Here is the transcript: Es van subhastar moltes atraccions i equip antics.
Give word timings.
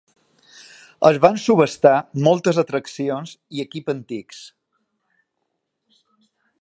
Es 1.09 1.17
van 1.25 1.35
subhastar 1.43 1.91
moltes 2.27 2.61
atraccions 2.63 3.35
i 3.59 3.63
equip 3.67 3.93
antics. 3.95 4.41